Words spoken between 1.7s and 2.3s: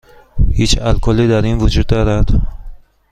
دارد؟